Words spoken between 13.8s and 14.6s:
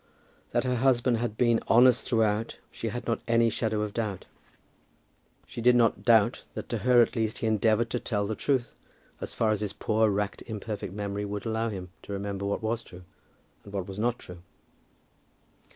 was not true.